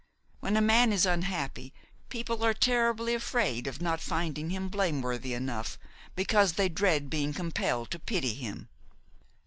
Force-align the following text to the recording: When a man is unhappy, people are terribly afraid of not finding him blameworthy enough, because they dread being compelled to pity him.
When 0.39 0.57
a 0.57 0.61
man 0.61 0.91
is 0.91 1.05
unhappy, 1.05 1.75
people 2.09 2.43
are 2.43 2.55
terribly 2.55 3.13
afraid 3.13 3.67
of 3.67 3.83
not 3.83 4.01
finding 4.01 4.49
him 4.49 4.67
blameworthy 4.67 5.35
enough, 5.35 5.77
because 6.15 6.53
they 6.53 6.69
dread 6.69 7.07
being 7.07 7.35
compelled 7.35 7.91
to 7.91 7.99
pity 7.99 8.33
him. 8.33 8.67